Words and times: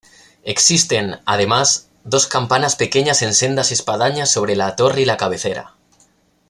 Existen, 0.43 1.19
además, 1.27 1.89
dos 2.05 2.25
campanas 2.25 2.75
pequeñas 2.75 3.21
en 3.21 3.35
sendas 3.35 3.71
espadañas 3.71 4.31
sobre 4.31 4.55
la 4.55 4.75
torre 4.75 5.01
y 5.01 5.05
la 5.05 5.15
cabecera. 5.17 5.75